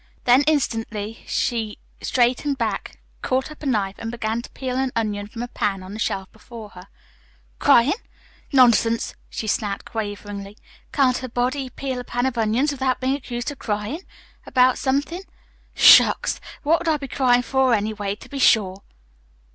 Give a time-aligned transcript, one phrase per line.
[0.23, 5.27] Then instantly she straightened back, caught up a knife, and began to peel an onion
[5.27, 6.87] from a pan on the shelf before her.
[7.59, 7.93] "Cryin'?
[8.51, 10.57] Nonsense!" she snapped quaveringly.
[10.91, 13.99] "Can't a body peel a pan of onions without being accused of cryin'
[14.47, 15.21] about somethin'?
[15.75, 16.41] Shucks!
[16.63, 18.81] What should I be cryin' for, anyway, to be sure?